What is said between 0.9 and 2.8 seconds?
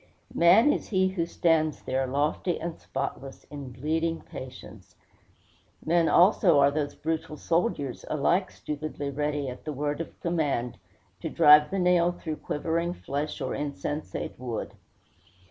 who stands there, lofty and